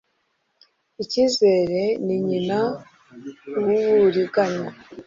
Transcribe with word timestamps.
icyizere 1.03 1.81
ni 2.05 2.15
nyina 2.27 2.59
wuburiganya 3.63 4.69